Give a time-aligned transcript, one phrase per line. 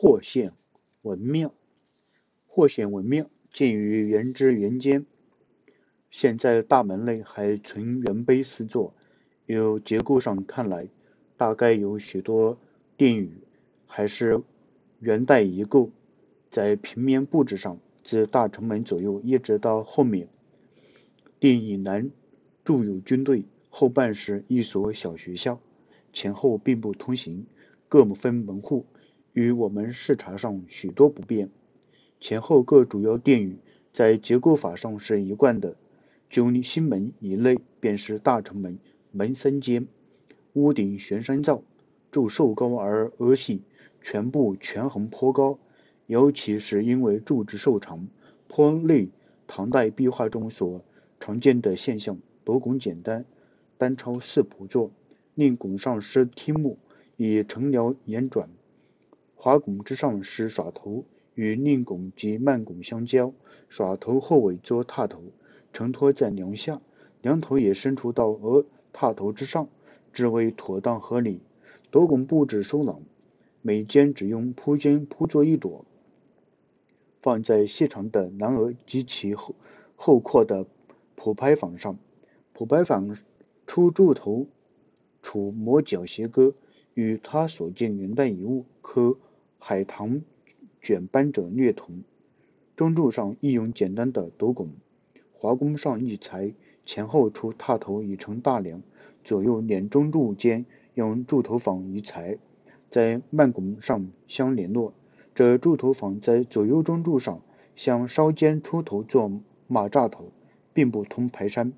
[0.00, 0.52] 霍县
[1.02, 1.52] 文庙，
[2.46, 5.04] 霍县文庙建于元至元间，
[6.08, 8.94] 现在大门内还存圆碑四座。
[9.46, 10.86] 由结构上看来，
[11.36, 12.60] 大概有许多
[12.96, 13.38] 殿宇
[13.88, 14.40] 还是
[15.00, 15.90] 元代遗构。
[16.48, 20.28] 在平面布置上，自大城门左右一直到后面，
[21.40, 22.12] 殿以南
[22.64, 25.60] 筑有军队，后半是一所小学校，
[26.12, 27.48] 前后并不通行，
[27.88, 28.86] 各分门户。
[29.38, 31.48] 与我们视察上许多不便。
[32.18, 33.58] 前后各主要殿宇
[33.92, 35.76] 在结构法上是一贯的。
[36.28, 38.80] 就西门以内便是大城门，
[39.12, 39.86] 门三间，
[40.54, 41.62] 屋顶悬山造，
[42.10, 43.62] 柱瘦高而额细，
[44.02, 45.60] 全部全横颇高。
[46.06, 48.08] 尤其是因为柱子瘦长，
[48.48, 49.08] 颇类
[49.46, 50.82] 唐代壁画中所
[51.20, 52.18] 常见的现象。
[52.44, 53.24] 斗拱简单，
[53.76, 54.90] 单抄四仆座，
[55.36, 56.76] 令拱上施梯木，
[57.16, 58.48] 以成梁檐转。
[59.40, 61.04] 华拱之上是耍头，
[61.36, 63.32] 与令拱及慢拱相交。
[63.68, 65.22] 耍头后尾做踏头，
[65.72, 66.82] 承托在梁下，
[67.22, 69.68] 梁头也伸出到额踏头之上，
[70.12, 71.40] 至为妥当合理。
[71.92, 73.02] 斗拱布置收拢，
[73.62, 75.84] 每间只用铺间铺作一朵，
[77.22, 79.54] 放在细长的南额及其后
[79.94, 80.66] 后扩的
[81.14, 81.96] 蒲拍坊上。
[82.54, 83.16] 蒲拍坊
[83.68, 84.48] 出柱头
[85.22, 86.54] 处磨角斜割，
[86.94, 89.16] 与他所见元代遗物可。
[89.58, 90.22] 海棠
[90.80, 92.02] 卷斑者略同，
[92.76, 94.70] 中柱上亦用简单的斗拱，
[95.32, 96.54] 华宫上一裁，
[96.86, 98.82] 前后出踏头已成大梁，
[99.24, 100.64] 左右连中柱间
[100.94, 102.38] 用柱头坊一裁，
[102.88, 104.94] 在慢拱上相联络。
[105.34, 107.42] 这柱头坊在左右中柱上
[107.76, 109.30] 向稍间出头做
[109.66, 110.32] 马扎头，
[110.72, 111.72] 并不通排山。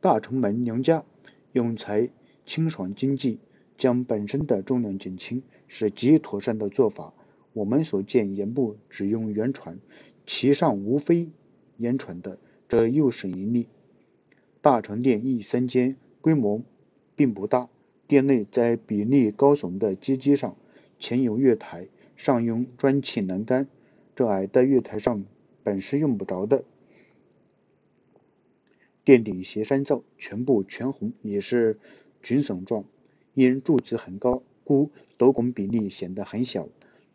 [0.00, 1.04] 大城门梁架
[1.52, 2.10] 用材
[2.44, 3.38] 清爽经济，
[3.80, 7.14] 将本身的重量减轻，是极妥善的做法。
[7.54, 9.78] 我们所见檐部只用圆船，
[10.26, 11.30] 其上无非
[11.78, 13.68] 檐船的，这又省一力。
[14.60, 16.62] 大成殿亦三间，规模
[17.16, 17.70] 并不大。
[18.06, 20.56] 殿内在比例高耸的阶基上，
[20.98, 23.66] 前有月台，上用砖砌栏杆。
[24.14, 25.24] 这矮的月台上
[25.62, 26.64] 本是用不着的。
[29.06, 31.78] 殿顶斜山灶全部全红，也是
[32.22, 32.84] 菌笋状。
[33.34, 36.68] 因柱子很高，故斗拱比例显得很小。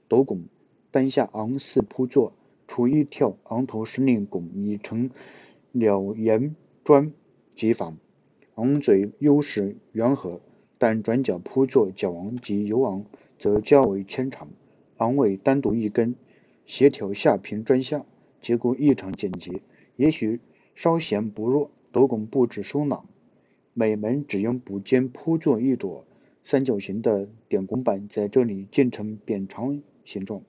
[0.07, 0.45] 斗拱
[0.91, 2.33] 单下昂四铺座，
[2.67, 5.11] 除一跳昂头是令拱已成
[5.71, 7.11] 了檐砖
[7.55, 7.97] 基房。
[8.55, 10.39] 昂嘴优势圆和，
[10.77, 13.05] 但转角铺座角昂及尤昂
[13.37, 14.47] 则较为牵长。
[14.97, 16.15] 昂尾单独一根，
[16.65, 18.05] 协调下平砖下，
[18.41, 19.61] 结构异常简洁，
[19.97, 20.39] 也许
[20.75, 21.71] 稍显薄弱。
[21.91, 23.05] 斗拱布置收朗，
[23.77, 26.05] 每门只用补间铺座一朵，
[26.45, 29.81] 三角形的点拱板在这里建成扁长。
[30.05, 30.43] 形状，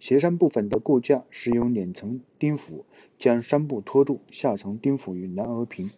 [0.00, 2.84] 斜山部分的构架是用两层钉斧
[3.16, 5.90] 将山部托住，下层钉斧与南额平，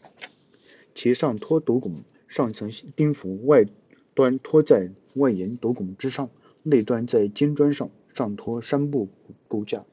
[0.94, 3.65] 其上托斗拱，上层钉斧外
[4.12, 6.28] 端托在外檐斗拱之上，
[6.62, 9.09] 内端在尖砖上上托山部
[9.49, 9.87] 构架。